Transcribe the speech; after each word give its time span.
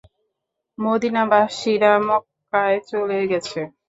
মদীনাবাসীরা 0.77 1.91
মক্কায় 2.07 2.79
চলে 2.89 3.19
গেছে। 3.31 3.59